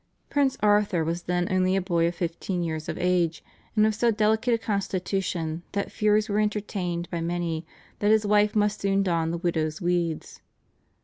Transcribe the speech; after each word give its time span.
Prince 0.31 0.57
Arthur 0.63 1.03
was 1.03 1.21
then 1.21 1.47
only 1.51 1.75
a 1.75 1.79
boy 1.81 2.07
of 2.07 2.15
fifteen 2.15 2.63
years 2.63 2.89
of 2.89 2.97
age, 2.97 3.43
and 3.75 3.85
of 3.85 3.93
so 3.93 4.09
delicate 4.09 4.55
a 4.55 4.57
constitution 4.57 5.61
that 5.73 5.91
fears 5.91 6.27
were 6.27 6.39
entertained 6.39 7.07
by 7.11 7.21
many 7.21 7.67
that 7.99 8.09
his 8.11 8.25
wife 8.25 8.55
must 8.55 8.81
soon 8.81 9.03
don 9.03 9.29
the 9.29 9.37
widow's 9.37 9.79
weeds. 9.79 10.41